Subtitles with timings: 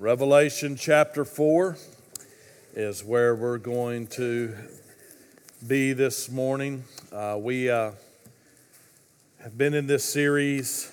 [0.00, 1.76] Revelation chapter 4
[2.72, 4.56] is where we're going to
[5.68, 6.84] be this morning.
[7.12, 7.90] Uh, we uh,
[9.42, 10.90] have been in this series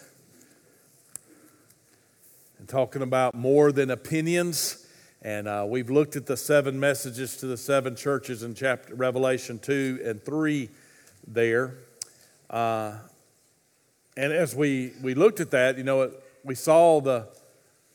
[2.60, 4.86] and talking about more than opinions.
[5.22, 9.58] And uh, we've looked at the seven messages to the seven churches in chapter Revelation
[9.58, 10.70] 2 and 3
[11.26, 11.76] there.
[12.50, 12.96] Uh,
[14.18, 16.12] and as we, we looked at that, you know,
[16.44, 17.30] we saw the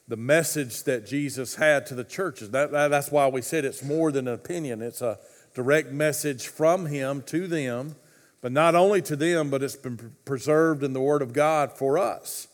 [0.09, 2.50] the message that Jesus had to the churches.
[2.50, 5.18] That, that, that's why we said it's more than an opinion, it's a
[5.54, 7.96] direct message from Him to them,
[8.41, 11.99] but not only to them, but it's been preserved in the Word of God for
[11.99, 12.49] us.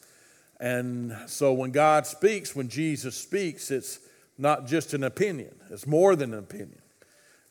[0.61, 4.01] And so when God speaks, when Jesus speaks, it's
[4.37, 6.83] not just an opinion, it's more than an opinion.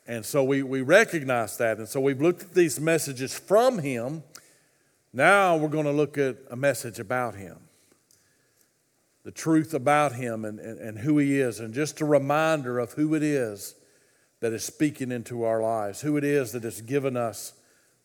[0.09, 1.79] And so we, we recognize that.
[1.79, 4.23] And so we've looked at these messages from Him.
[5.11, 7.57] Now we're going to look at a message about Him
[9.27, 12.93] the truth about him and, and, and who he is, and just a reminder of
[12.93, 13.75] who it is
[14.39, 17.51] that is speaking into our lives, who it is that has given us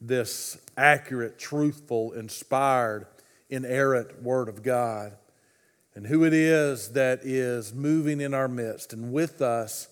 [0.00, 3.06] this accurate, truthful, inspired,
[3.48, 5.12] inerrant Word of God,
[5.94, 9.86] and who it is that is moving in our midst and with us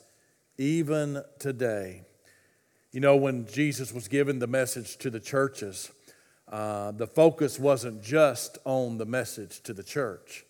[0.59, 2.03] even today.
[2.91, 5.93] You know, when Jesus was given the message to the churches,
[6.49, 10.45] uh, the focus wasn't just on the message to the church.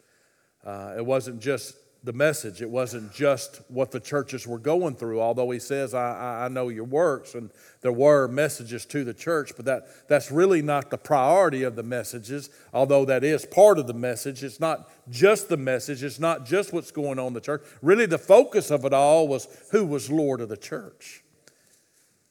[0.64, 5.20] Uh, it wasn't just the message, it wasn't just what the churches were going through,
[5.20, 7.50] although he says, I, I know your works, and
[7.82, 11.82] there were messages to the church, but that, that's really not the priority of the
[11.82, 14.42] messages, although that is part of the message.
[14.42, 17.62] It's not just the message, it's not just what's going on in the church.
[17.82, 21.22] Really, the focus of it all was who was Lord of the church.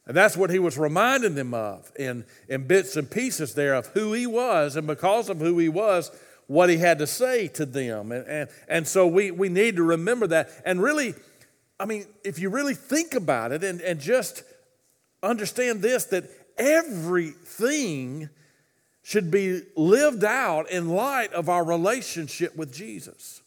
[0.07, 3.85] And that's what he was reminding them of in, in bits and pieces there of
[3.87, 4.75] who he was.
[4.75, 6.09] And because of who he was,
[6.49, 8.11] what he had to say to them.
[8.11, 10.49] And, and, and so we, we need to remember that.
[10.65, 11.13] And really,
[11.79, 14.41] I mean, if you really think about it and, and just
[15.21, 16.23] understand this, that
[16.57, 18.29] everything
[19.03, 23.43] should be lived out in light of our relationship with Jesus.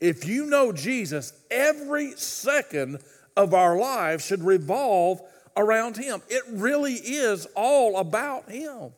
[0.00, 3.00] If you know Jesus, every second
[3.36, 5.20] of our lives should revolve
[5.56, 6.22] around Him.
[6.28, 8.92] It really is all about Him.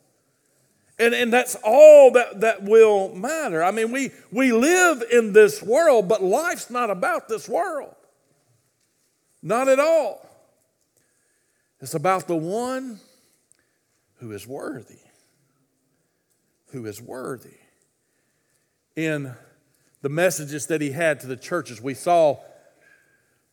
[1.00, 3.64] And, and that's all that, that will matter.
[3.64, 7.94] I mean, we, we live in this world, but life's not about this world.
[9.42, 10.28] Not at all.
[11.80, 13.00] It's about the one
[14.16, 14.98] who is worthy.
[16.72, 17.56] Who is worthy.
[18.94, 19.32] In
[20.02, 22.40] the messages that he had to the churches, we saw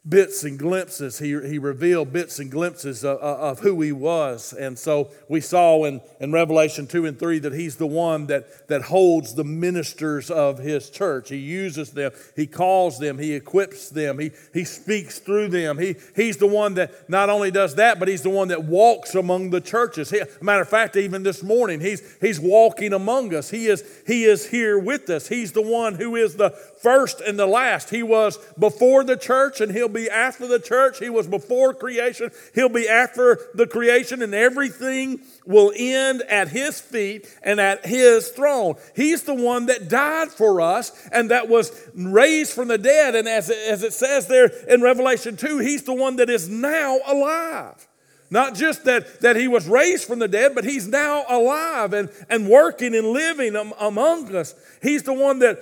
[0.07, 1.19] bits and glimpses.
[1.19, 4.53] He, he revealed bits and glimpses of, of, who he was.
[4.53, 8.67] And so we saw in, in Revelation 2 and 3 that he's the one that,
[8.67, 11.29] that holds the ministers of his church.
[11.29, 15.77] He uses them, he calls them, he equips them, he, he speaks through them.
[15.77, 19.15] He, he's the one that not only does that, but he's the one that walks
[19.15, 20.09] among the churches.
[20.09, 23.49] He, matter of fact, even this morning, he's, he's walking among us.
[23.49, 25.27] He is, he is here with us.
[25.27, 26.51] He's the one who is the
[26.81, 27.89] first and the last.
[27.89, 30.99] He was before the church and he'll be after the church.
[30.99, 32.31] He was before creation.
[32.53, 38.29] He'll be after the creation and everything will end at his feet and at his
[38.29, 38.75] throne.
[38.95, 43.15] He's the one that died for us and that was raised from the dead.
[43.15, 46.49] And as it, as it says there in Revelation 2, he's the one that is
[46.49, 47.87] now alive.
[48.29, 52.09] Not just that, that he was raised from the dead, but he's now alive and,
[52.29, 54.53] and working and living among us.
[54.81, 55.59] He's the one that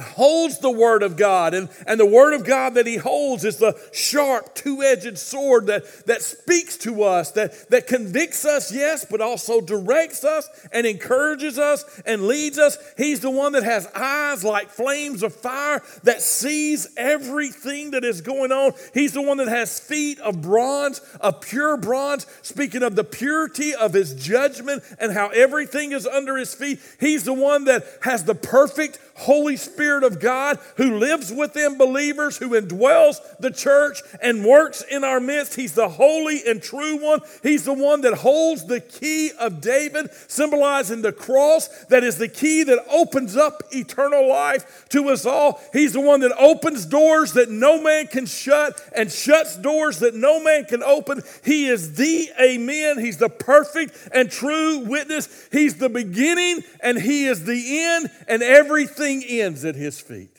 [0.00, 3.58] holds the Word of God, and, and the Word of God that he holds is
[3.58, 9.04] the sharp, two edged sword that, that speaks to us, that, that convicts us, yes,
[9.04, 12.78] but also directs us and encourages us and leads us.
[12.96, 18.20] He's the one that has eyes like flames of fire that sees everything that is
[18.20, 18.72] going on.
[18.94, 23.74] He's the one that has feet of bronze, of pure bronze, speaking of the purity
[23.74, 26.80] of his judgment and how everything is under his feet.
[26.98, 32.36] He's the one that has the perfect Holy Spirit of God who lives within believers,
[32.36, 35.54] who indwells the church and works in our midst.
[35.54, 37.20] He's the holy and true one.
[37.42, 42.28] He's the one that holds the key of David, symbolizing the cross that is the
[42.28, 45.60] key that opens up eternal life to us all.
[45.72, 50.14] He's the one that opens doors that no man can shut and shuts doors that
[50.14, 51.22] no man can open.
[51.44, 52.98] He is the Amen.
[52.98, 55.48] He's the perfect and true witness.
[55.52, 60.38] He's the beginning and He is the end and everything Everything ends at his feet.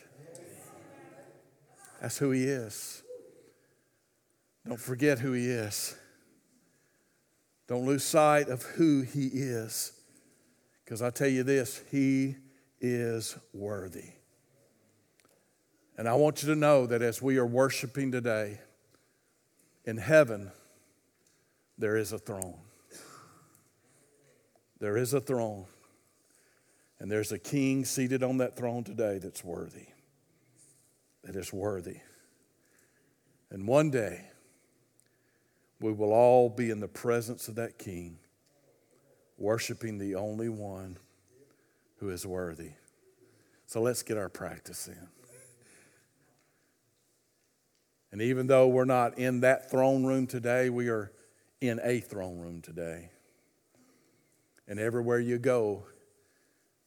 [2.01, 3.03] That's who he is.
[4.67, 5.95] Don't forget who he is.
[7.67, 9.93] Don't lose sight of who he is.
[10.83, 12.35] Because I tell you this, he
[12.81, 14.09] is worthy.
[15.97, 18.59] And I want you to know that as we are worshiping today,
[19.85, 20.51] in heaven,
[21.77, 22.57] there is a throne.
[24.79, 25.65] There is a throne.
[27.03, 29.87] And there's a king seated on that throne today that's worthy.
[31.25, 31.97] That is worthy.
[33.51, 34.29] And one day,
[35.81, 38.19] we will all be in the presence of that king,
[39.37, 40.97] worshiping the only one
[41.97, 42.71] who is worthy.
[43.65, 45.07] So let's get our practice in.
[48.13, 51.11] And even though we're not in that throne room today, we are
[51.59, 53.09] in a throne room today.
[54.69, 55.83] And everywhere you go,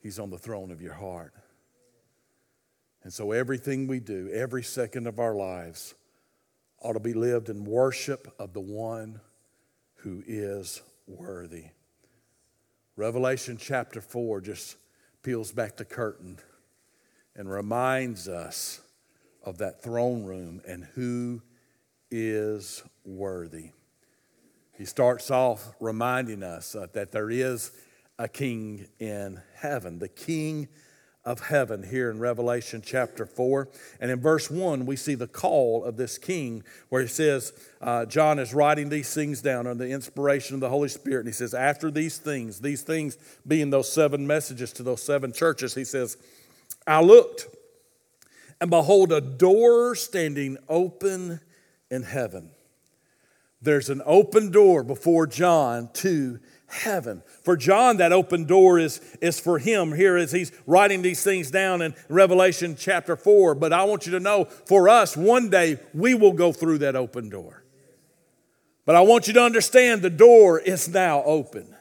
[0.07, 1.35] He's on the throne of your heart.
[3.03, 5.97] And so everything we do, every second of our lives,
[6.81, 9.19] ought to be lived in worship of the one
[9.97, 11.65] who is worthy.
[12.95, 14.77] Revelation chapter 4 just
[15.25, 16.39] peels back the curtain
[17.35, 18.83] and reminds us
[19.43, 21.43] of that throne room and who
[22.13, 23.71] is worthy.
[24.79, 27.73] He starts off reminding us that there is
[28.19, 30.69] a king in heaven, the king
[31.25, 33.69] of heaven here in Revelation chapter 4.
[34.01, 38.07] And in verse 1, we see the call of this king where he says, uh,
[38.07, 41.21] John is writing these things down under the inspiration of the Holy Spirit.
[41.21, 45.33] And he says, After these things, these things being those seven messages to those seven
[45.33, 46.17] churches, he says,
[46.87, 47.49] I looked
[48.61, 51.41] and behold, a door standing open
[51.91, 52.51] in heaven.
[53.61, 57.23] There's an open door before John to heaven.
[57.45, 61.51] For John, that open door is, is for him here as he's writing these things
[61.51, 63.55] down in Revelation chapter 4.
[63.55, 66.97] But I want you to know for us, one day we will go through that
[66.97, 67.65] open door.
[68.85, 71.76] But I want you to understand the door is now open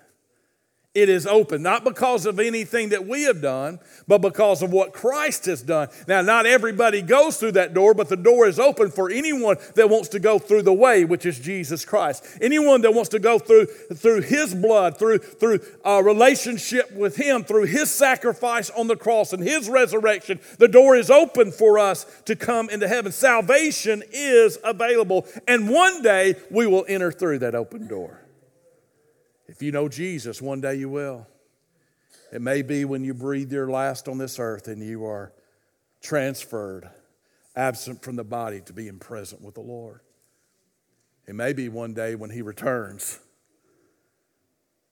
[0.95, 4.93] it is open, not because of anything that we have done, but because of what
[4.93, 5.89] Christ has done.
[6.07, 9.89] Now, not everybody goes through that door, but the door is open for anyone that
[9.89, 12.25] wants to go through the way, which is Jesus Christ.
[12.41, 17.43] Anyone that wants to go through, through His blood, through, through a relationship with Him,
[17.43, 22.05] through His sacrifice on the cross and His resurrection, the door is open for us
[22.23, 23.11] to come into heaven.
[23.11, 28.24] Salvation is available, and one day we will enter through that open door.
[29.47, 31.27] If you know Jesus, one day you will.
[32.31, 35.31] It may be when you breathe your last on this earth and you are
[36.01, 36.89] transferred,
[37.55, 40.01] absent from the body, to being present with the Lord.
[41.27, 43.19] It may be one day when He returns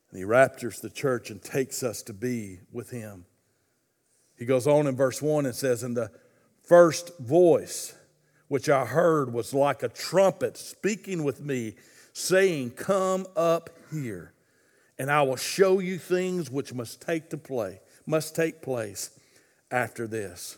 [0.09, 3.25] and He raptures the church and takes us to be with Him.
[4.37, 6.11] He goes on in verse 1 and says, And the
[6.63, 7.95] first voice
[8.47, 11.75] which I heard was like a trumpet speaking with me,
[12.13, 14.33] saying, Come up here
[14.99, 19.11] and I will show you things which must take to play, must take place
[19.71, 20.57] after this.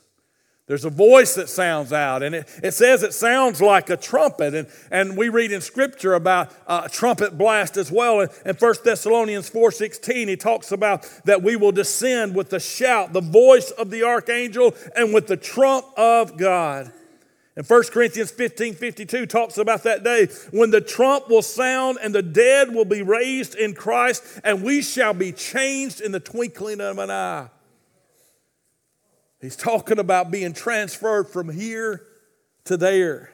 [0.67, 4.55] There's a voice that sounds out, and it, it says it sounds like a trumpet.
[4.55, 8.21] And, and we read in Scripture about a trumpet blast as well.
[8.21, 13.13] In, in 1 Thessalonians 4.16, he talks about that we will descend with the shout,
[13.13, 16.91] the voice of the archangel, and with the trump of God.
[17.57, 22.13] And 1 Corinthians 15 52 talks about that day when the trump will sound and
[22.13, 26.81] the dead will be raised in Christ, and we shall be changed in the twinkling
[26.81, 27.48] of an eye.
[29.40, 32.06] He's talking about being transferred from here
[32.66, 33.31] to there.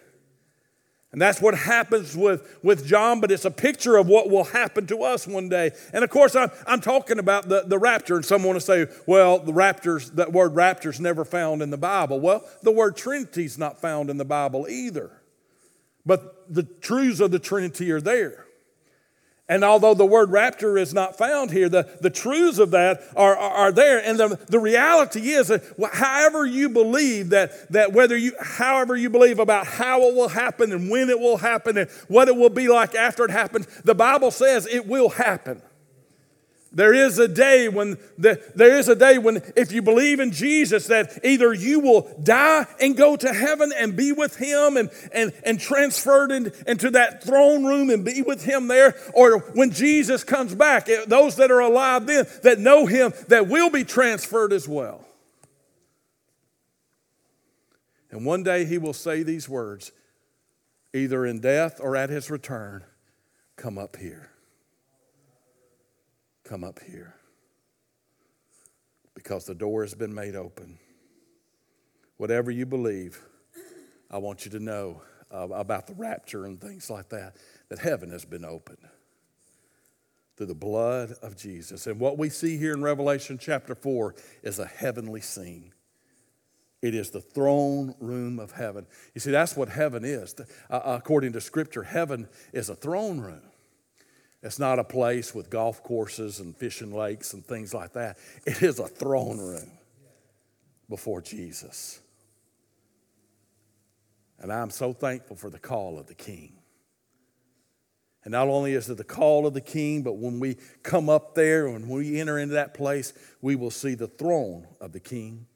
[1.12, 4.88] And that's what happens with, with John, but it's a picture of what will happen
[4.88, 5.72] to us one day.
[5.94, 9.39] And of course, I'm, I'm talking about the, the rapture, and someone will say, well,
[9.39, 12.22] the raptures, that word rapture is never found in the Bible.
[12.22, 15.12] Well, the word Trinity is not found in the Bible either.
[16.06, 18.46] But the truths of the Trinity are there.
[19.51, 23.36] And although the word rapture is not found here, the, the truths of that are,
[23.36, 24.01] are, are there.
[24.01, 29.10] And the, the reality is that however you believe that, that whether you, however you
[29.10, 32.50] believe about how it will happen and when it will happen and what it will
[32.50, 35.62] be like after it happens, the Bible says it will happen.
[36.74, 40.32] There is a day when the, there is a day when if you believe in
[40.32, 44.90] Jesus that either you will die and go to heaven and be with him and,
[45.12, 49.72] and, and transferred in, into that throne room and be with him there or when
[49.72, 53.84] Jesus comes back eh, those that are alive then that know him that will be
[53.84, 55.06] transferred as well.
[58.12, 59.92] And one day he will say these words
[60.94, 62.86] either in death or at his return
[63.58, 64.31] come up here
[66.51, 67.15] come up here
[69.15, 70.77] because the door has been made open.
[72.17, 73.22] Whatever you believe,
[74.12, 75.01] I want you to know
[75.34, 77.38] uh, about the rapture and things like that,
[77.70, 78.86] that heaven has been opened
[80.36, 81.88] through the blood of Jesus.
[81.88, 85.72] And what we see here in Revelation chapter 4 is a heavenly scene.
[86.81, 88.88] It is the throne room of heaven.
[89.15, 90.36] You see, that's what heaven is.
[90.70, 93.50] Uh, according to Scripture, heaven is a throne room.
[94.43, 98.17] It's not a place with golf courses and fishing lakes and things like that.
[98.45, 99.71] It is a throne room
[100.89, 102.00] before Jesus.
[104.39, 106.53] And I'm so thankful for the call of the King.
[108.24, 111.36] And not only is it the call of the King, but when we come up
[111.36, 115.48] there, when we enter into that place, we will see the throne of the King.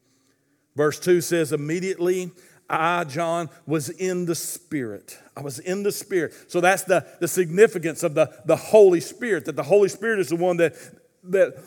[0.76, 2.32] Verse 2 says, Immediately
[2.70, 5.18] I, John, was in the Spirit.
[5.38, 6.34] I was in the Spirit.
[6.48, 10.30] So that's the, the significance of the, the Holy Spirit, that the Holy Spirit is
[10.30, 10.76] the one that,
[11.26, 11.64] that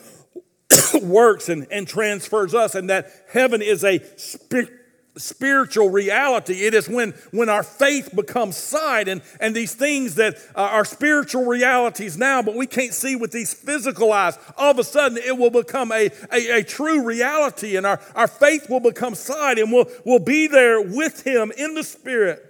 [1.02, 4.77] works and, and transfers us, and that heaven is a spirit
[5.18, 6.64] spiritual reality.
[6.64, 10.84] It is when, when our faith becomes sight and, and these things that uh, are
[10.84, 14.38] spiritual realities now, but we can't see with these physical eyes.
[14.56, 18.28] All of a sudden, it will become a, a, a true reality, and our, our
[18.28, 22.44] faith will become sight, and we'll, we'll be there with Him in the Spirit.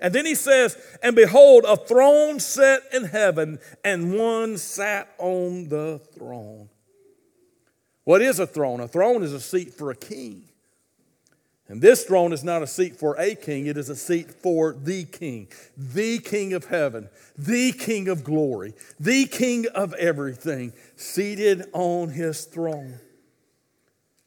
[0.00, 5.68] And then he says, And behold, a throne set in heaven, and one sat on
[5.68, 6.68] the throne.
[8.04, 8.80] What is a throne?
[8.80, 10.47] A throne is a seat for a king.
[11.68, 14.72] And this throne is not a seat for a king, it is a seat for
[14.72, 21.68] the king, the king of heaven, the king of glory, the king of everything, seated
[21.74, 22.98] on his throne.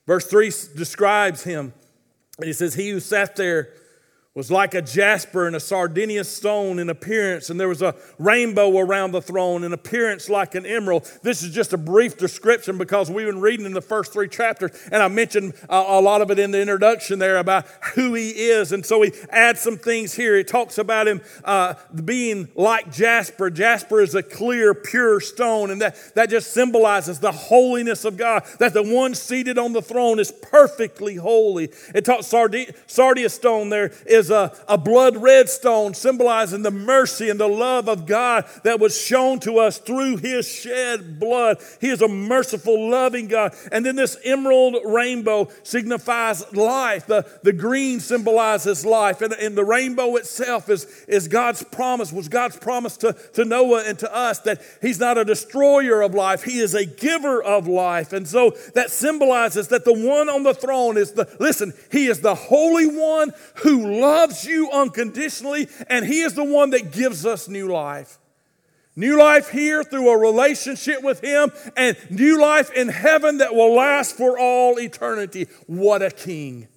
[0.06, 1.74] Verse 3 describes him.
[2.44, 3.74] He says, He who sat there
[4.34, 8.78] was like a jasper and a sardius stone in appearance, and there was a rainbow
[8.78, 11.04] around the throne in appearance like an emerald.
[11.22, 14.72] This is just a brief description because we've been reading in the first three chapters,
[14.90, 18.30] and I mentioned a, a lot of it in the introduction there about who he
[18.30, 18.72] is.
[18.72, 20.38] And so he adds some things here.
[20.38, 21.74] He talks about him uh,
[22.06, 23.50] being like jasper.
[23.50, 28.46] Jasper is a clear, pure stone, and that, that just symbolizes the holiness of God,
[28.60, 31.70] that the one seated on the throne is perfectly holy.
[31.94, 36.72] It talks sardi- sardius stone there is is a, a blood red stone symbolizing the
[36.72, 41.58] mercy and the love of God that was shown to us through his shed blood.
[41.82, 43.54] He is a merciful, loving God.
[43.72, 47.08] And then this emerald rainbow signifies life.
[47.08, 49.22] The, the green symbolizes life.
[49.22, 53.84] And, and the rainbow itself is, is God's promise, was God's promise to, to Noah
[53.88, 57.68] and to us that he's not a destroyer of life, he is a giver of
[57.68, 58.14] life.
[58.14, 62.22] And so that symbolizes that the one on the throne is the, listen, he is
[62.22, 67.26] the Holy One who loves loves you unconditionally, and He is the one that gives
[67.26, 68.18] us new life.
[68.96, 73.74] New life here through a relationship with Him, and new life in heaven that will
[73.74, 75.48] last for all eternity.
[75.68, 76.68] What a king!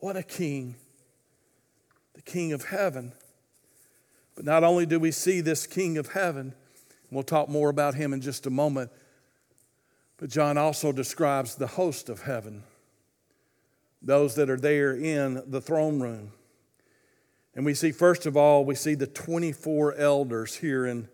[0.00, 0.74] What a king!
[2.14, 3.12] The king of heaven.
[4.34, 6.54] But not only do we see this king of heaven,
[7.10, 8.90] we'll talk more about him in just a moment,
[10.16, 12.64] but John also describes the host of heaven
[14.02, 16.32] those that are there in the throne room.
[17.54, 21.08] And we see, first of all, we see the 24 elders here in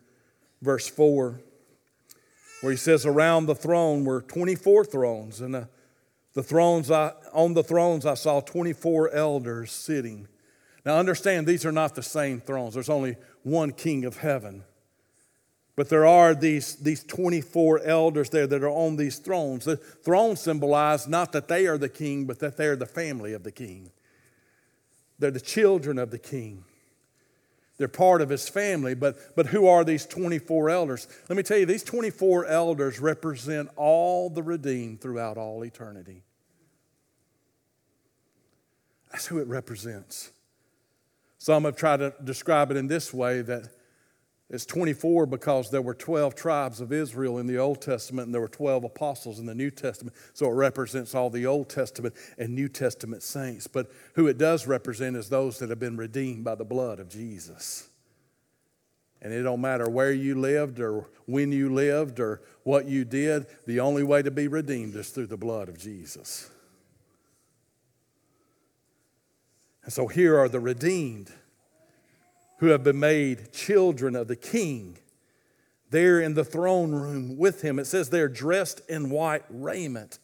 [0.63, 1.41] verse 4,
[2.61, 5.69] where he says, Around the throne were 24 thrones, and the,
[6.35, 10.29] the thrones I, on the thrones I saw 24 elders sitting.
[10.85, 12.75] Now understand, these are not the same thrones.
[12.75, 14.65] There's only one king of heaven.
[15.79, 19.65] But there are these, these 24 elders there that are on these thrones.
[19.65, 23.33] The thrones symbolize not that they are the king, but that they are the family
[23.33, 23.93] of the king.
[25.21, 26.65] They're the children of the king.
[27.77, 31.07] They're part of his family, but, but who are these 24 elders?
[31.29, 36.25] Let me tell you, these 24 elders represent all the redeemed throughout all eternity.
[39.13, 40.33] That's who it represents.
[41.39, 43.69] Some have tried to describe it in this way that
[44.51, 48.41] it's 24 because there were 12 tribes of Israel in the Old Testament and there
[48.41, 50.17] were 12 apostles in the New Testament.
[50.33, 53.67] So it represents all the Old Testament and New Testament saints.
[53.67, 57.11] But who it does represent is those that have been redeemed by the blood of
[57.11, 57.91] Jesus.
[59.21, 63.47] And it don't matter where you lived or when you lived or what you did,
[63.67, 66.49] the only way to be redeemed is through the blood of Jesus.
[69.85, 71.33] And so here are the redeemed
[72.59, 74.99] who have been made children of the king.
[75.91, 77.79] There in the throne room with him.
[77.79, 80.19] It says they're dressed in white raiment.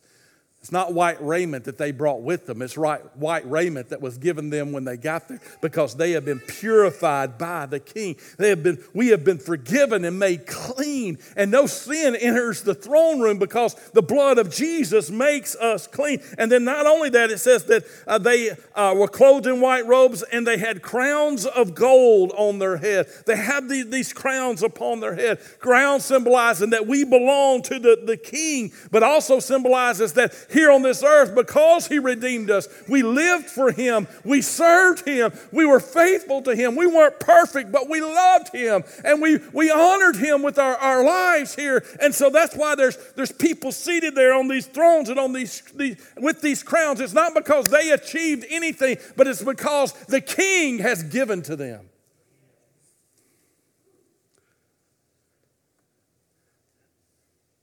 [0.65, 2.63] It's not white raiment that they brought with them.
[2.63, 6.25] It's right, white raiment that was given them when they got there because they have
[6.25, 8.17] been purified by the King.
[8.39, 12.75] They have been, we have been forgiven and made clean, and no sin enters the
[12.75, 16.23] throne room because the blood of Jesus makes us clean.
[16.39, 19.85] And then not only that, it says that uh, they uh, were clothed in white
[19.87, 23.09] robes and they had crowns of gold on their head.
[23.27, 28.01] They have these, these crowns upon their head, crowns symbolizing that we belong to the,
[28.03, 32.67] the King, but also symbolizes that here on this earth because He redeemed us.
[32.89, 34.09] We lived for Him.
[34.25, 35.33] We served Him.
[35.53, 36.77] We were faithful to Him.
[36.77, 41.05] We weren't perfect, but we loved Him and we, we honored Him with our, our
[41.05, 41.85] lives here.
[42.01, 45.63] And so that's why there's, there's people seated there on these thrones and on these,
[45.75, 47.01] these with these crowns.
[47.01, 51.91] It's not because they achieved anything, but it's because the King has given to them.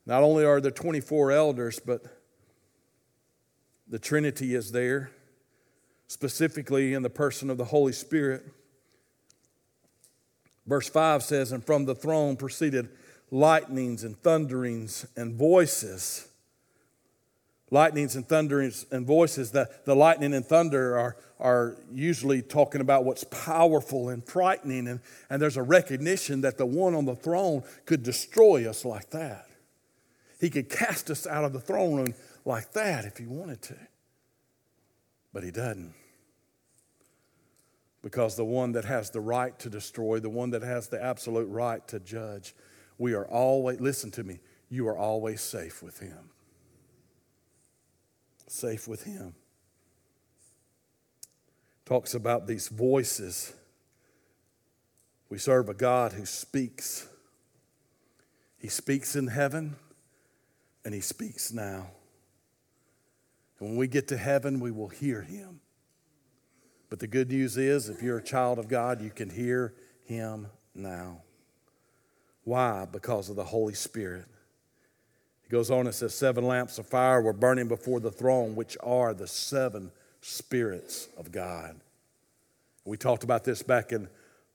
[0.04, 2.02] Not only are there 24 elders, but
[3.92, 5.10] the Trinity is there,
[6.08, 8.42] specifically in the person of the Holy Spirit.
[10.66, 12.88] Verse 5 says, And from the throne proceeded
[13.30, 16.26] lightnings and thunderings and voices.
[17.70, 19.50] Lightnings and thunderings and voices.
[19.50, 25.00] The, the lightning and thunder are, are usually talking about what's powerful and frightening, and,
[25.28, 29.48] and there's a recognition that the one on the throne could destroy us like that.
[30.40, 33.76] He could cast us out of the throne room like that if he wanted to.
[35.32, 35.94] But he doesn't.
[38.02, 41.48] Because the one that has the right to destroy, the one that has the absolute
[41.48, 42.54] right to judge,
[42.98, 46.30] we are always, listen to me, you are always safe with him.
[48.48, 49.34] Safe with him.
[51.84, 53.52] Talks about these voices.
[55.28, 57.08] We serve a God who speaks.
[58.58, 59.76] He speaks in heaven,
[60.84, 61.88] and He speaks now.
[63.62, 65.60] When we get to heaven, we will hear Him.
[66.90, 69.72] But the good news is, if you're a child of God, you can hear
[70.04, 71.22] Him now.
[72.42, 72.88] Why?
[72.90, 74.24] Because of the Holy Spirit.
[75.44, 78.76] He goes on and says, Seven lamps of fire were burning before the throne, which
[78.82, 79.92] are the seven
[80.22, 81.76] spirits of God.
[82.84, 84.08] We talked about this back in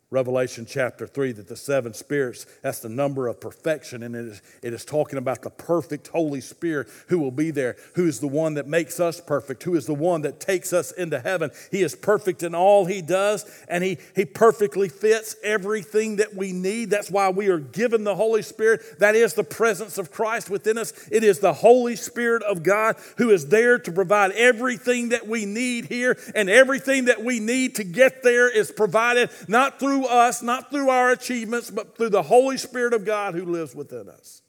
[0.09, 4.03] Revelation chapter 3 that the seven spirits, that's the number of perfection.
[4.03, 7.75] And it is, it is talking about the perfect Holy Spirit who will be there,
[7.95, 10.93] who is the one that makes us perfect, who is the one that takes us
[10.93, 11.51] into heaven.
[11.71, 16.53] He is perfect in all he does, and he, he perfectly fits everything that we
[16.53, 16.89] need.
[16.89, 18.99] That's why we are given the Holy Spirit.
[18.99, 20.93] That is the presence of Christ within us.
[21.11, 25.45] It is the Holy Spirit of God who is there to provide everything that we
[25.45, 30.07] need here, and everything that we need to get there is provided not through through
[30.07, 34.09] us, not through our achievements, but through the Holy Spirit of God who lives within
[34.09, 34.41] us.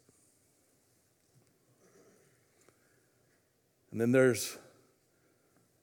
[3.91, 4.59] And then there's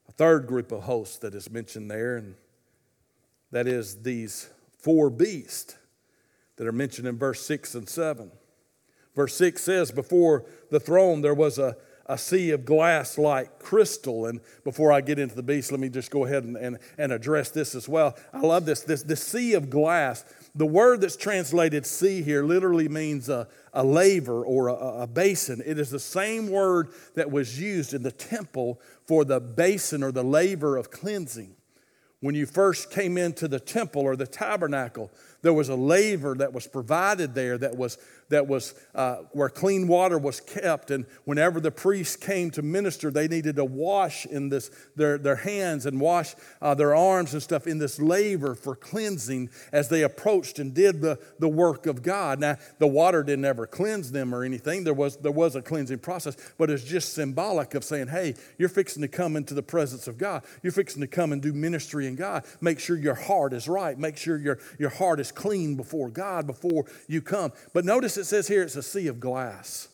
[0.08, 2.36] a third group of hosts that is mentioned there, and
[3.50, 4.48] that is these
[4.78, 5.76] four beasts
[6.56, 8.30] that are mentioned in verse 6 and 7.
[9.16, 11.76] Verse 6 says, Before the throne there was a
[12.08, 14.26] a sea of glass like crystal.
[14.26, 17.12] And before I get into the beast, let me just go ahead and, and, and
[17.12, 18.16] address this as well.
[18.32, 18.82] I love this.
[18.82, 20.24] This the sea of glass.
[20.54, 25.62] The word that's translated sea here literally means a, a laver or a, a basin.
[25.66, 30.12] It is the same word that was used in the temple for the basin or
[30.12, 31.56] the laver of cleansing.
[32.20, 35.10] When you first came into the temple or the tabernacle,
[35.46, 39.86] there was a laver that was provided there that was that was uh, where clean
[39.86, 40.90] water was kept.
[40.90, 45.36] And whenever the priests came to minister, they needed to wash in this their, their
[45.36, 50.02] hands and wash uh, their arms and stuff in this laver for cleansing as they
[50.02, 52.40] approached and did the, the work of God.
[52.40, 54.82] Now, the water didn't ever cleanse them or anything.
[54.84, 58.68] There was, there was a cleansing process, but it's just symbolic of saying, hey, you're
[58.68, 60.42] fixing to come into the presence of God.
[60.62, 62.44] You're fixing to come and do ministry in God.
[62.60, 63.96] Make sure your heart is right.
[63.96, 67.52] Make sure your, your heart is clean before God before you come.
[67.72, 69.88] But notice it says here it's a sea of glass.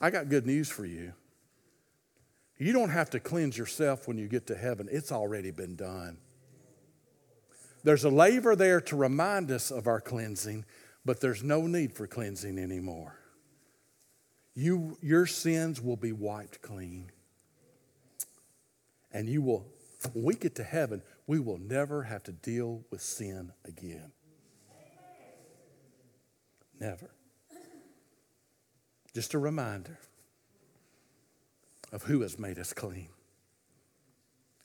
[0.00, 1.14] I got good news for you.
[2.58, 6.18] You don't have to cleanse yourself when you get to heaven, it's already been done.
[7.84, 10.64] There's a laver there to remind us of our cleansing,
[11.04, 13.18] but there's no need for cleansing anymore.
[14.54, 17.10] You, your sins will be wiped clean.
[19.10, 19.66] And you will,
[20.12, 24.12] when we get to heaven, we will never have to deal with sin again.
[26.82, 27.10] Never.
[29.14, 30.00] Just a reminder
[31.92, 33.08] of who has made us clean.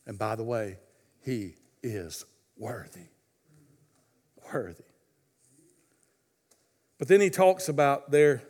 [0.07, 0.79] And by the way,
[1.23, 2.25] He is
[2.57, 3.09] worthy.
[4.51, 4.83] Worthy.
[6.97, 8.41] But then he talks about there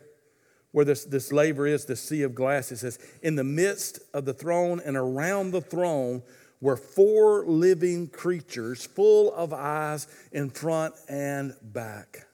[0.72, 2.72] where this, this laver is, the sea of glass.
[2.72, 6.22] It says, In the midst of the throne and around the throne
[6.62, 12.27] were four living creatures full of eyes in front and back.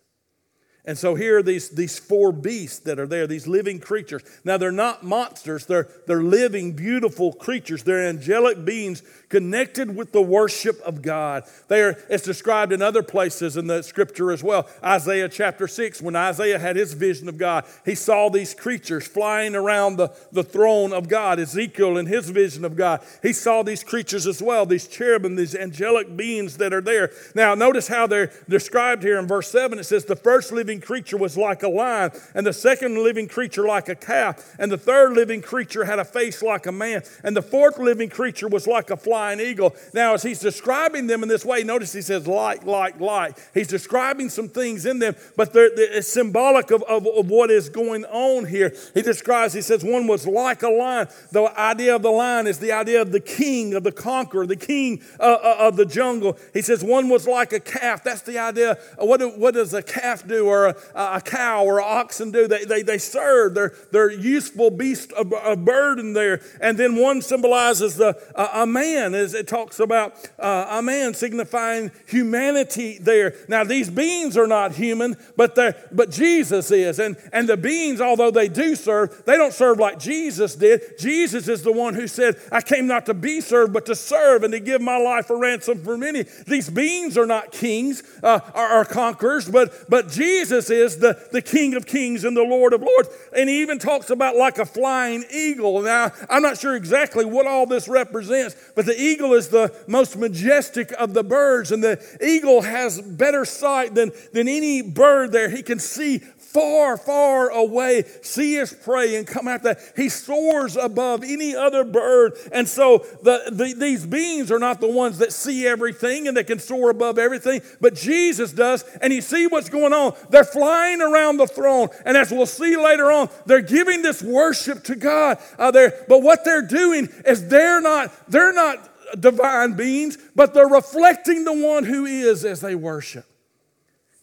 [0.86, 4.22] And so here are these, these four beasts that are there, these living creatures.
[4.44, 7.82] Now they're not monsters, they're, they're living, beautiful creatures.
[7.82, 11.44] They're angelic beings connected with the worship of God.
[11.68, 14.68] They are, it's described in other places in the scripture as well.
[14.82, 19.54] Isaiah chapter 6, when Isaiah had his vision of God, he saw these creatures flying
[19.56, 21.40] around the, the throne of God.
[21.40, 25.54] Ezekiel in his vision of God, he saw these creatures as well, these cherubim, these
[25.54, 27.10] angelic beings that are there.
[27.34, 29.78] Now notice how they're described here in verse 7.
[29.78, 33.28] It says, The first living living creature was like a lion, and the second living
[33.28, 37.02] creature like a calf, and the third living creature had a face like a man,
[37.22, 39.74] and the fourth living creature was like a flying eagle.
[39.92, 43.38] Now, as he's describing them in this way, notice he says like, like, like.
[43.54, 47.68] He's describing some things in them, but they're, they're, symbolic of, of, of what is
[47.68, 48.74] going on here.
[48.94, 51.08] He describes, he says, one was like a lion.
[51.30, 54.56] The idea of the lion is the idea of the king, of the conqueror, the
[54.56, 56.36] king uh, uh, of the jungle.
[56.52, 58.02] He says one was like a calf.
[58.02, 58.78] That's the idea.
[58.98, 60.46] What, do, what does a calf do?
[60.46, 62.46] Or a, a cow or oxen do.
[62.46, 63.54] They, they, they serve.
[63.54, 66.40] They're, they're useful beast, of, burden there.
[66.60, 71.14] And then one symbolizes the, a, a man, as it talks about uh, a man
[71.14, 73.34] signifying humanity there.
[73.48, 75.54] Now, these beings are not human, but,
[75.90, 76.98] but Jesus is.
[76.98, 80.98] And, and the beings, although they do serve, they don't serve like Jesus did.
[80.98, 84.42] Jesus is the one who said, I came not to be served, but to serve
[84.42, 86.24] and to give my life a ransom for many.
[86.46, 91.18] These beings are not kings uh, or, or conquerors, but, but Jesus Jesus is the,
[91.32, 93.08] the King of Kings and the Lord of Lords.
[93.36, 95.82] And he even talks about like a flying eagle.
[95.82, 100.16] Now, I'm not sure exactly what all this represents, but the eagle is the most
[100.16, 105.48] majestic of the birds, and the eagle has better sight than, than any bird there.
[105.48, 106.22] He can see
[106.54, 109.92] far, far away, see his prey and come after that.
[109.96, 112.38] He soars above any other bird.
[112.52, 116.46] And so the, the, these beings are not the ones that see everything and that
[116.46, 118.84] can soar above everything, but Jesus does.
[119.02, 120.14] And you see what's going on.
[120.30, 121.88] They're flying around the throne.
[122.06, 125.38] And as we'll see later on, they're giving this worship to God.
[125.58, 126.04] Uh, there.
[126.08, 128.88] But what they're doing is they're not, they're not
[129.20, 133.26] divine beings, but they're reflecting the one who is as they worship.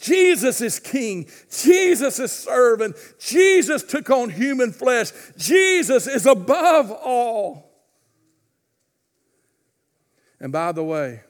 [0.01, 1.29] Jesus is king.
[1.49, 2.95] Jesus is servant.
[3.19, 5.11] Jesus took on human flesh.
[5.37, 7.71] Jesus is above all.
[10.39, 11.21] And by the way,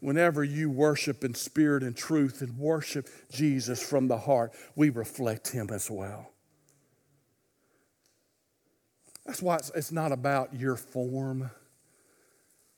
[0.00, 5.52] whenever you worship in spirit and truth and worship Jesus from the heart, we reflect
[5.52, 6.30] him as well.
[9.24, 11.50] That's why it's, it's not about your form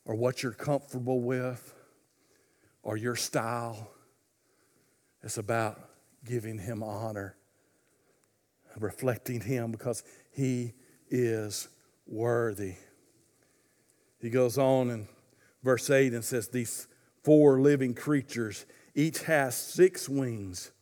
[0.04, 1.74] or what you're comfortable with
[2.82, 3.90] or your style.
[5.22, 5.80] It's about
[6.24, 7.36] giving him honor,
[8.78, 10.02] reflecting him because
[10.32, 10.74] he
[11.10, 11.68] is
[12.06, 12.74] worthy.
[14.20, 15.08] He goes on in
[15.62, 16.88] verse 8 and says, These
[17.22, 20.72] four living creatures each has six wings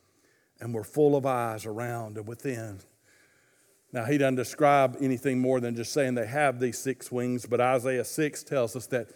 [0.61, 2.81] and were full of eyes around and within.
[3.93, 7.61] Now, he doesn't describe anything more than just saying they have these six wings, but
[7.61, 9.09] Isaiah 6 tells us that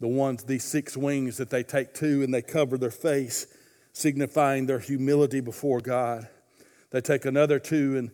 [0.00, 3.46] the ones, these six wings, that they take two and they cover their face
[3.92, 6.28] signifying their humility before God.
[6.90, 8.10] They take another two and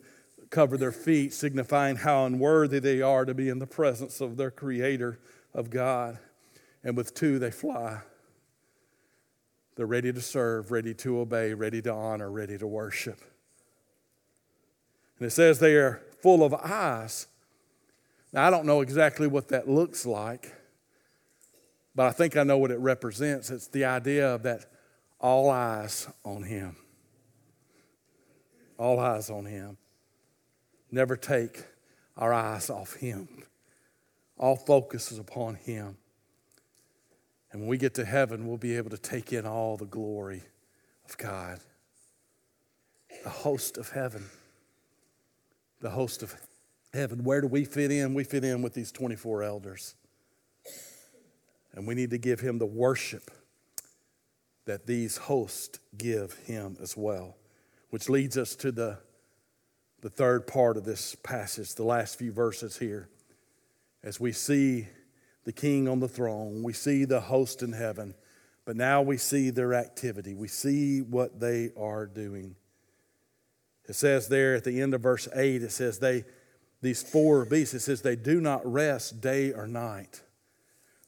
[0.50, 4.50] cover their feet, signifying how unworthy they are to be in the presence of their
[4.50, 5.18] Creator,
[5.54, 6.18] of God.
[6.82, 8.00] And with two, they fly.
[9.76, 13.20] They're ready to serve, ready to obey, ready to honor, ready to worship.
[15.18, 17.26] And it says they are full of eyes.
[18.32, 20.54] Now, I don't know exactly what that looks like,
[21.94, 23.50] but I think I know what it represents.
[23.50, 24.66] It's the idea of that
[25.20, 26.76] all eyes on Him.
[28.78, 29.76] All eyes on Him.
[30.90, 31.64] Never take
[32.16, 33.28] our eyes off Him.
[34.38, 35.96] All focus is upon Him.
[37.50, 40.42] And when we get to heaven, we'll be able to take in all the glory
[41.08, 41.60] of God.
[43.24, 44.26] The host of heaven.
[45.80, 46.34] The host of
[46.92, 47.24] heaven.
[47.24, 48.14] Where do we fit in?
[48.14, 49.94] We fit in with these 24 elders.
[51.72, 53.30] And we need to give Him the worship
[54.68, 57.38] that these hosts give him as well.
[57.88, 58.98] Which leads us to the,
[60.02, 63.08] the third part of this passage, the last few verses here.
[64.04, 64.86] As we see
[65.44, 68.14] the king on the throne, we see the host in heaven,
[68.66, 70.34] but now we see their activity.
[70.34, 72.54] We see what they are doing.
[73.88, 76.24] It says there at the end of verse 8, it says they,
[76.82, 80.20] these four beasts, it says they do not rest day or night.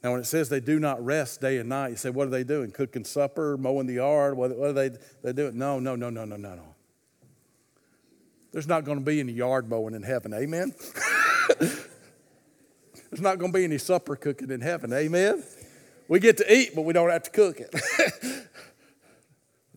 [0.02, 2.30] Now, when it says they do not rest day and night, you say, what are
[2.30, 2.70] they doing?
[2.70, 4.36] Cooking supper, mowing the yard?
[4.36, 4.90] What, are they,
[5.22, 5.58] they doing?
[5.58, 6.74] No, no, no, no, no, no, no.
[8.52, 10.32] There's not going to be any yard mowing in heaven.
[10.32, 10.74] Amen?
[11.60, 14.92] There's not going to be any supper cooking in heaven.
[14.92, 15.44] Amen?
[16.08, 17.70] We get to eat, but we don't have to cook it.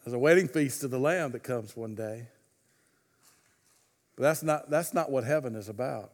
[0.03, 2.27] There's a wedding feast of the Lamb that comes one day.
[4.15, 6.11] But that's not, that's not what heaven is about.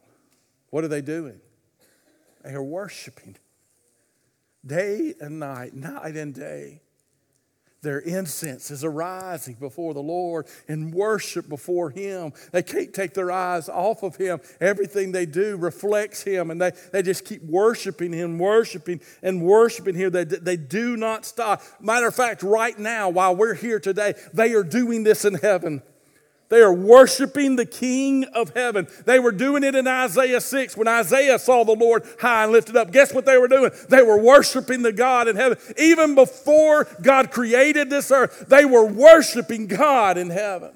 [0.70, 1.40] What are they doing?
[2.42, 3.36] They are worshiping
[4.64, 6.80] day and night, night and day.
[7.82, 12.32] Their incense is arising before the Lord in worship before Him.
[12.52, 14.40] They can't take their eyes off of Him.
[14.60, 19.94] Everything they do reflects Him, and they, they just keep worshiping Him, worshiping and worshiping
[19.94, 20.12] Him.
[20.12, 21.62] They, they do not stop.
[21.80, 25.82] Matter of fact, right now, while we're here today, they are doing this in heaven.
[26.50, 28.88] They are worshiping the King of heaven.
[29.06, 32.76] They were doing it in Isaiah 6 when Isaiah saw the Lord high and lifted
[32.76, 32.90] up.
[32.90, 33.70] Guess what they were doing?
[33.88, 35.58] They were worshiping the God in heaven.
[35.78, 40.72] Even before God created this earth, they were worshiping God in heaven.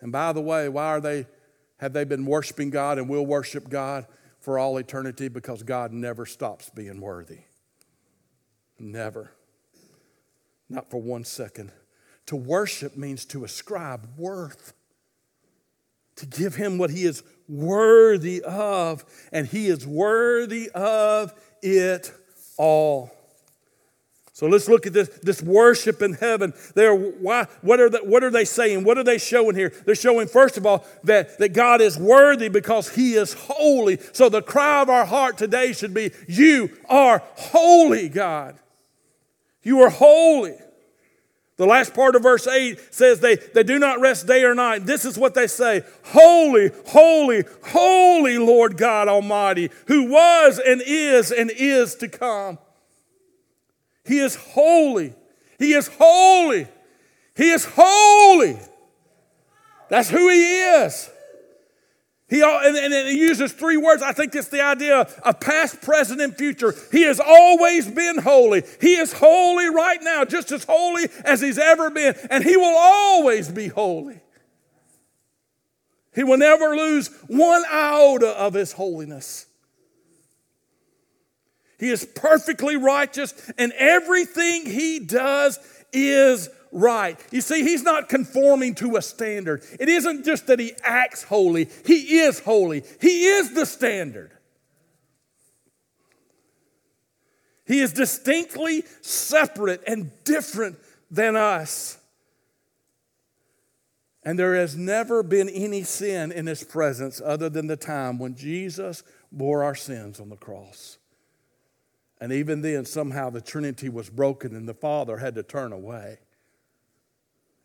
[0.00, 1.26] And by the way, why are they
[1.78, 4.06] have they been worshiping God and will worship God
[4.40, 5.28] for all eternity?
[5.28, 7.42] Because God never stops being worthy.
[8.76, 9.30] Never.
[10.68, 11.70] Not for one second.
[12.26, 14.72] To worship means to ascribe worth,
[16.16, 21.32] to give him what he is worthy of, and he is worthy of
[21.62, 22.12] it
[22.56, 23.10] all.
[24.34, 26.54] So let's look at this, this worship in heaven.
[26.74, 28.82] They're, why, what, are the, what are they saying?
[28.82, 29.72] What are they showing here?
[29.84, 33.98] They're showing, first of all, that, that God is worthy because He is holy.
[34.12, 38.58] So the cry of our heart today should be, You are holy, God.
[39.62, 40.56] You are holy.
[41.62, 44.84] The last part of verse 8 says they, they do not rest day or night.
[44.84, 51.30] This is what they say Holy, holy, holy Lord God Almighty, who was and is
[51.30, 52.58] and is to come.
[54.04, 55.14] He is holy.
[55.56, 56.66] He is holy.
[57.36, 58.58] He is holy.
[59.88, 61.10] That's who He is.
[62.32, 64.02] He, and, and he uses three words.
[64.02, 66.74] I think it's the idea of past, present, and future.
[66.90, 68.62] He has always been holy.
[68.80, 72.14] He is holy right now, just as holy as he's ever been.
[72.30, 74.18] And he will always be holy.
[76.14, 79.44] He will never lose one iota of his holiness.
[81.78, 85.58] He is perfectly righteous, and everything he does
[85.92, 87.18] is right.
[87.30, 89.62] You see, he's not conforming to a standard.
[89.78, 92.82] It isn't just that he acts holy, he is holy.
[93.00, 94.32] He is the standard.
[97.64, 100.78] He is distinctly separate and different
[101.10, 101.98] than us.
[104.24, 108.36] And there has never been any sin in his presence other than the time when
[108.36, 110.98] Jesus bore our sins on the cross.
[112.20, 116.18] And even then, somehow the Trinity was broken and the Father had to turn away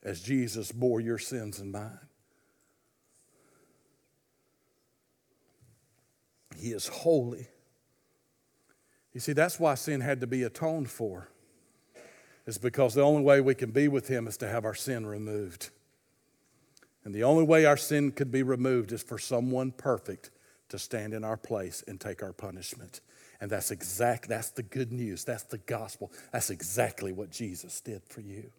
[0.03, 1.99] as Jesus bore your sins and mine.
[6.55, 7.47] He is holy.
[9.13, 11.29] You see, that's why sin had to be atoned for.
[12.45, 15.05] It's because the only way we can be with Him is to have our sin
[15.05, 15.69] removed.
[17.03, 20.29] And the only way our sin could be removed is for someone perfect
[20.69, 23.01] to stand in our place and take our punishment.
[23.39, 25.23] And that's exact that's the good news.
[25.23, 26.11] That's the gospel.
[26.31, 28.51] That's exactly what Jesus did for you.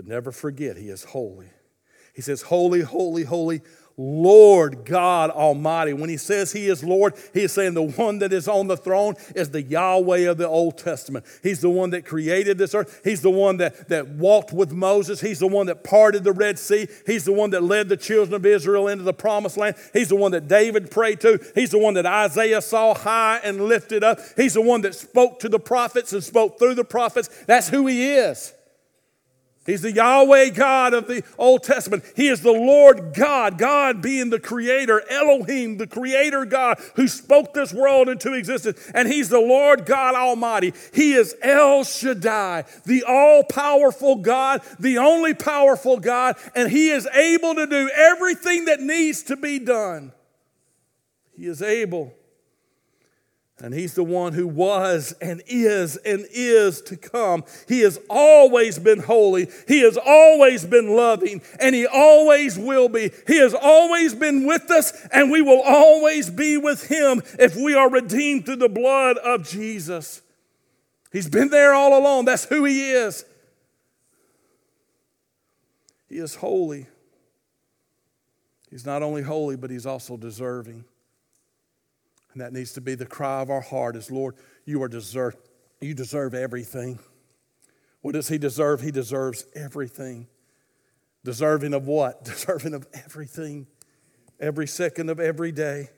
[0.00, 1.50] But never forget, He is holy.
[2.14, 3.60] He says, Holy, holy, holy,
[3.98, 5.92] Lord God Almighty.
[5.92, 8.78] When he says he is Lord, he is saying the one that is on the
[8.78, 11.26] throne is the Yahweh of the Old Testament.
[11.42, 13.02] He's the one that created this earth.
[13.04, 15.20] He's the one that, that walked with Moses.
[15.20, 16.88] He's the one that parted the Red Sea.
[17.04, 19.76] He's the one that led the children of Israel into the promised land.
[19.92, 21.38] He's the one that David prayed to.
[21.54, 24.18] He's the one that Isaiah saw high and lifted up.
[24.34, 27.28] He's the one that spoke to the prophets and spoke through the prophets.
[27.46, 28.54] That's who he is.
[29.66, 32.04] He's the Yahweh God of the Old Testament.
[32.16, 37.52] He is the Lord God, God being the creator, Elohim, the creator God who spoke
[37.52, 38.90] this world into existence.
[38.94, 40.72] And He's the Lord God Almighty.
[40.94, 47.06] He is El Shaddai, the all powerful God, the only powerful God, and He is
[47.08, 50.12] able to do everything that needs to be done.
[51.36, 52.14] He is able.
[53.62, 57.44] And he's the one who was and is and is to come.
[57.68, 59.48] He has always been holy.
[59.68, 63.10] He has always been loving, and he always will be.
[63.26, 67.74] He has always been with us, and we will always be with him if we
[67.74, 70.22] are redeemed through the blood of Jesus.
[71.12, 72.24] He's been there all along.
[72.24, 73.24] That's who he is.
[76.08, 76.86] He is holy.
[78.70, 80.84] He's not only holy, but he's also deserving.
[82.32, 85.36] And that needs to be the cry of our heart is, Lord, you are deserve,
[85.80, 86.98] you deserve everything.
[88.02, 88.80] What does he deserve?
[88.80, 90.28] He deserves everything.
[91.24, 92.24] Deserving of what?
[92.24, 93.66] Deserving of everything.
[94.38, 95.90] Every second of every day.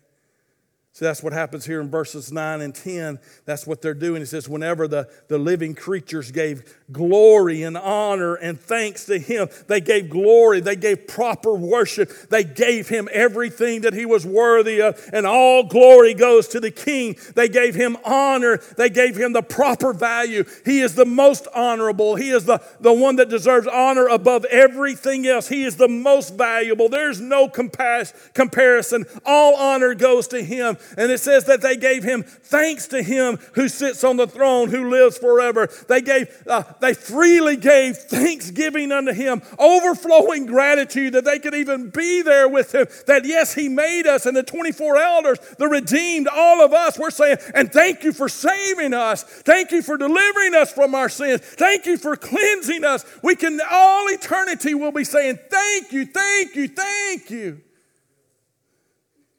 [0.95, 3.19] So that's what happens here in verses 9 and 10.
[3.47, 4.21] That's what they're doing.
[4.21, 9.49] It says, whenever the, the living creatures gave glory and honor and thanks to him,
[9.69, 14.83] they gave glory, they gave proper worship, they gave him everything that he was worthy
[14.83, 17.17] of, and all glory goes to the king.
[17.35, 20.45] They gave him honor, they gave him the proper value.
[20.67, 25.27] He is the most honorable, he is the, the one that deserves honor above everything
[25.27, 25.49] else.
[25.49, 26.91] He is the most valuable.
[26.91, 29.07] There's no comparison.
[29.25, 30.77] All honor goes to him.
[30.97, 34.69] And it says that they gave him thanks to him who sits on the throne,
[34.69, 35.69] who lives forever.
[35.89, 41.91] They gave, uh, they freely gave thanksgiving unto him, overflowing gratitude that they could even
[41.91, 42.87] be there with him.
[43.07, 47.11] That yes, he made us, and the 24 elders, the redeemed, all of us, we're
[47.11, 49.23] saying, and thank you for saving us.
[49.23, 51.41] Thank you for delivering us from our sins.
[51.41, 53.05] Thank you for cleansing us.
[53.23, 57.61] We can, all eternity, will be saying, thank you, thank you, thank you.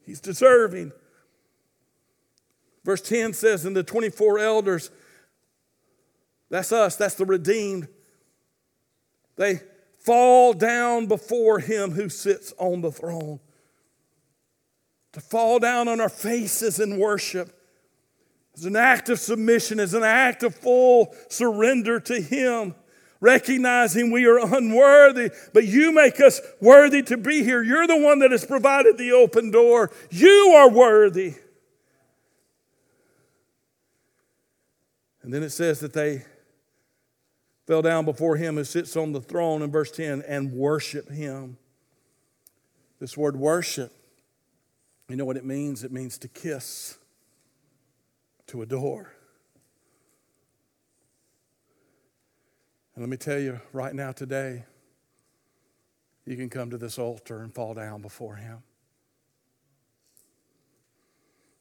[0.04, 0.92] He's deserving.
[2.84, 4.90] Verse 10 says, And the 24 elders,
[6.50, 7.88] that's us, that's the redeemed,
[9.36, 9.60] they
[10.00, 13.40] fall down before him who sits on the throne.
[15.12, 17.56] To fall down on our faces in worship
[18.54, 22.74] is an act of submission, is an act of full surrender to him
[23.24, 27.62] recognizing we are unworthy, but you make us worthy to be here.
[27.62, 29.90] You're the one that has provided the open door.
[30.10, 31.34] You are worthy.
[35.24, 36.22] And then it says that they
[37.66, 41.56] fell down before him who sits on the throne in verse 10 and worship him.
[43.00, 43.90] This word worship,
[45.08, 45.82] you know what it means?
[45.82, 46.98] It means to kiss,
[48.48, 49.14] to adore.
[52.94, 54.66] And let me tell you right now, today,
[56.26, 58.62] you can come to this altar and fall down before him.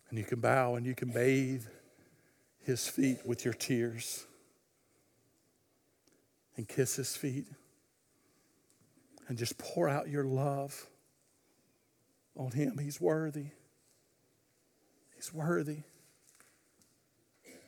[0.10, 1.64] And you can bow and you can bathe
[2.64, 4.26] his feet with your tears
[6.56, 7.46] and kiss his feet
[9.28, 10.88] and just pour out your love
[12.36, 12.78] on him.
[12.78, 13.48] He's worthy.
[15.16, 15.84] He's worthy.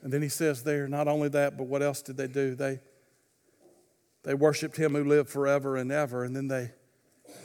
[0.02, 2.54] And then he says there, not only that, but what else did they do?
[2.54, 2.80] They,
[4.22, 6.72] they worshiped him who lived forever and ever, and then they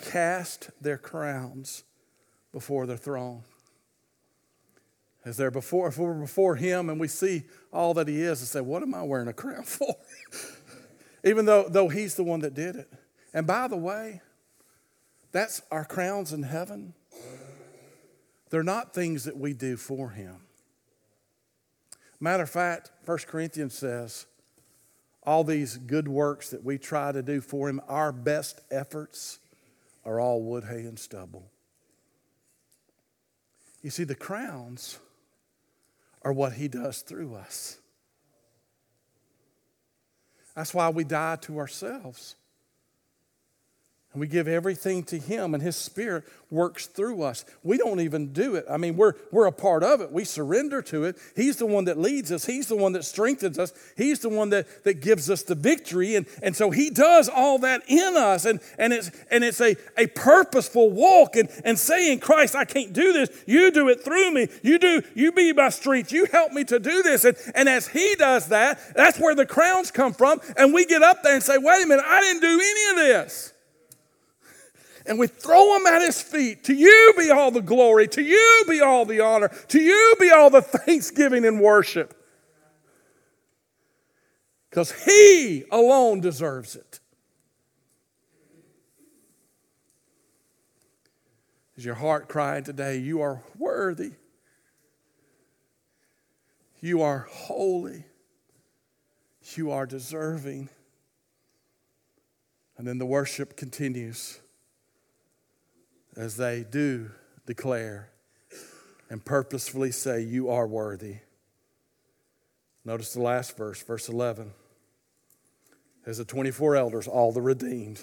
[0.03, 1.83] cast their crowns
[2.51, 3.43] before their throne
[5.23, 8.47] as they're before, if we're before Him and we see all that He is, and
[8.47, 9.95] say, What am I wearing a crown for?
[11.23, 12.91] Even though, though He's the one that did it.
[13.33, 14.21] And by the way,
[15.31, 16.93] that's our crowns in heaven.
[18.49, 20.37] They're not things that we do for Him.
[22.19, 24.25] Matter of fact, 1 Corinthians says,
[25.23, 29.39] all these good works that we try to do for Him, our best efforts
[30.03, 31.51] are all wood, hay, and stubble.
[33.81, 34.99] You see, the crowns
[36.21, 37.79] are what He does through us.
[40.55, 42.35] That's why we die to ourselves.
[44.13, 47.45] And we give everything to Him, and His Spirit works through us.
[47.63, 48.65] We don't even do it.
[48.69, 50.11] I mean, we're, we're a part of it.
[50.11, 51.17] We surrender to it.
[51.33, 54.49] He's the one that leads us, He's the one that strengthens us, He's the one
[54.49, 56.15] that, that gives us the victory.
[56.15, 58.43] And, and so He does all that in us.
[58.43, 62.91] And, and it's, and it's a, a purposeful walk and, and saying, Christ, I can't
[62.91, 63.29] do this.
[63.47, 64.49] You do it through me.
[64.61, 66.11] You do, you be my strength.
[66.11, 67.23] You help me to do this.
[67.23, 70.41] And, and as He does that, that's where the crowns come from.
[70.57, 72.95] And we get up there and say, wait a minute, I didn't do any of
[73.07, 73.53] this
[75.05, 76.63] and we throw them at his feet.
[76.65, 80.31] To you be all the glory, to you be all the honor, to you be
[80.31, 82.17] all the thanksgiving and worship.
[84.69, 86.99] Because he alone deserves it.
[91.75, 92.97] Is your heart crying today?
[92.97, 94.13] You are worthy.
[96.79, 98.05] You are holy.
[99.55, 100.69] You are deserving.
[102.77, 104.39] And then the worship continues
[106.15, 107.11] as they do
[107.45, 108.09] declare
[109.09, 111.17] and purposefully say, You are worthy.
[112.83, 114.51] Notice the last verse, verse 11.
[116.05, 118.01] As the 24 elders, all the redeemed,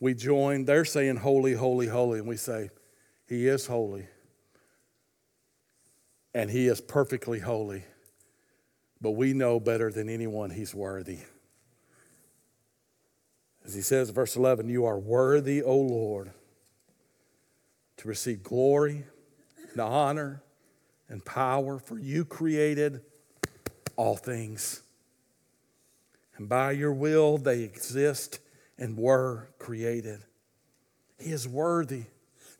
[0.00, 2.70] we join, they're saying, Holy, holy, holy, and we say,
[3.26, 4.06] He is holy.
[6.34, 7.84] And He is perfectly holy.
[9.00, 11.18] But we know better than anyone He's worthy.
[13.64, 16.32] As He says, verse 11, You are worthy, O Lord
[17.98, 19.04] to receive glory
[19.72, 20.42] and honor
[21.08, 23.00] and power, for you created
[23.96, 24.82] all things.
[26.36, 28.40] And by your will they exist
[28.78, 30.20] and were created.
[31.18, 32.04] He is worthy.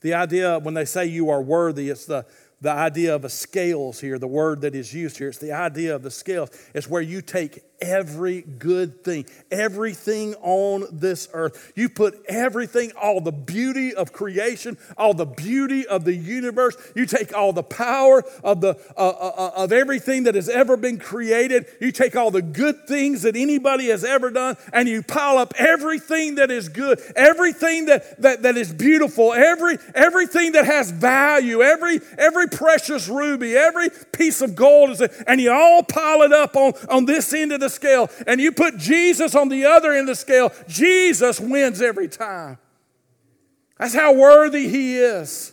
[0.00, 2.26] The idea when they say you are worthy, it's the,
[2.60, 5.94] the idea of a scales here, the word that is used here, it's the idea
[5.94, 6.50] of the scales.
[6.74, 11.72] It's where you take every good thing, everything on this earth.
[11.76, 16.76] You put everything, all the beauty of creation, all the beauty of the universe.
[16.94, 20.76] You take all the power of the uh, uh, uh, of everything that has ever
[20.76, 21.66] been created.
[21.80, 25.54] You take all the good things that anybody has ever done, and you pile up
[25.56, 31.62] everything that is good, everything that that, that is beautiful, every everything that has value,
[31.62, 34.88] every every precious ruby, every piece of gold
[35.26, 38.40] and you all pile it up on on this end of the the scale and
[38.40, 42.58] you put Jesus on the other end of the scale, Jesus wins every time.
[43.78, 45.52] That's how worthy he is.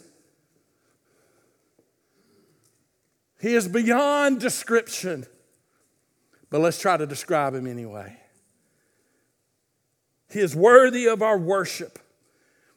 [3.39, 5.26] He is beyond description.
[6.49, 8.18] But let's try to describe him anyway.
[10.32, 11.99] He is worthy of our worship.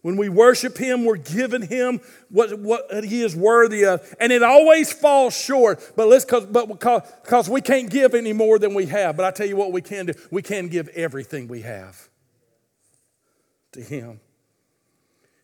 [0.08, 2.00] When we worship Him, we're giving Him
[2.30, 4.16] what, what He is worthy of.
[4.18, 8.58] And it always falls short, but, let's, cause, but because, we can't give any more
[8.58, 9.18] than we have.
[9.18, 12.08] But I tell you what we can do we can give everything we have
[13.72, 14.20] to Him.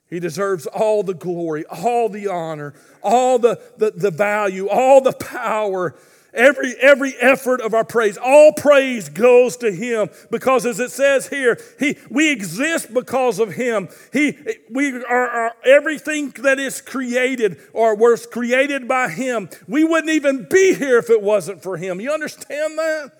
[0.09, 5.13] He deserves all the glory, all the honor, all the, the, the value, all the
[5.13, 5.95] power
[6.35, 11.29] Every, every effort of our praise, all praise goes to Him because, as it says
[11.29, 13.89] here, he, we exist because of Him.
[14.13, 14.37] He,
[14.69, 19.49] we are, are everything that is created or was created by Him.
[19.69, 22.01] We wouldn't even be here if it wasn't for Him.
[22.01, 23.13] You understand that?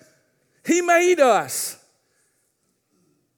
[0.65, 1.77] He made us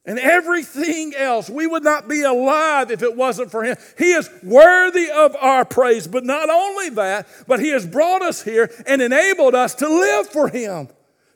[0.07, 1.49] and everything else.
[1.49, 3.75] We would not be alive if it wasn't for Him.
[3.97, 6.07] He is worthy of our praise.
[6.07, 10.29] But not only that, but He has brought us here and enabled us to live
[10.29, 10.87] for Him,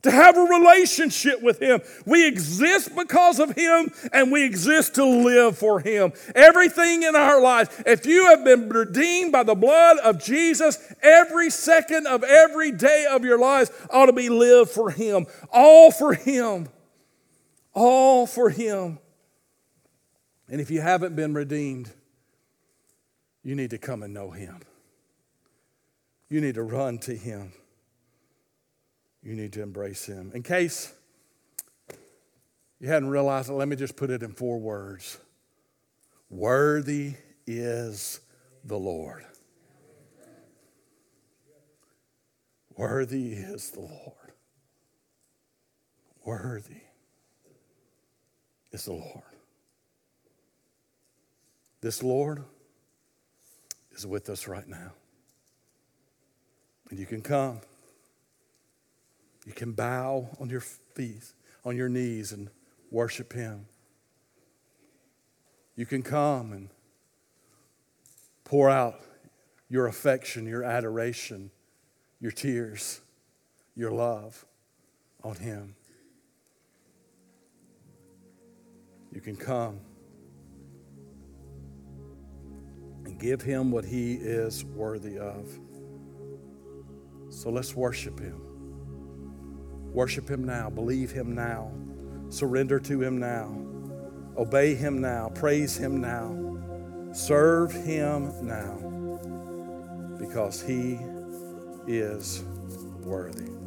[0.03, 1.81] to have a relationship with Him.
[2.05, 6.13] We exist because of Him and we exist to live for Him.
[6.33, 11.49] Everything in our lives, if you have been redeemed by the blood of Jesus, every
[11.49, 16.13] second of every day of your lives ought to be lived for Him, all for
[16.13, 16.69] Him.
[17.73, 18.99] All for Him.
[20.49, 21.91] And if you haven't been redeemed,
[23.43, 24.61] you need to come and know Him.
[26.29, 27.53] You need to run to Him.
[29.23, 30.31] You need to embrace Him.
[30.33, 30.93] In case
[32.79, 35.17] you hadn't realized it, let me just put it in four words
[36.29, 37.15] Worthy
[37.45, 38.21] is
[38.63, 39.25] the Lord.
[42.75, 44.33] Worthy is the Lord.
[46.23, 46.81] Worthy
[48.71, 49.23] is the Lord.
[51.81, 52.43] This Lord
[53.93, 54.91] is with us right now.
[56.89, 57.61] And you can come.
[59.45, 61.33] You can bow on your feet,
[61.65, 62.49] on your knees, and
[62.91, 63.65] worship Him.
[65.75, 66.69] You can come and
[68.43, 69.01] pour out
[69.69, 71.49] your affection, your adoration,
[72.19, 73.01] your tears,
[73.75, 74.45] your love
[75.23, 75.75] on Him.
[79.11, 79.79] You can come
[83.05, 85.49] and give him what he is worthy of.
[87.29, 88.41] So let's worship him.
[89.93, 90.69] Worship him now.
[90.69, 91.71] Believe him now.
[92.29, 93.53] Surrender to him now.
[94.37, 95.29] Obey him now.
[95.35, 96.37] Praise him now.
[97.13, 98.77] Serve him now
[100.17, 100.97] because he
[101.87, 102.43] is
[103.03, 103.60] worthy.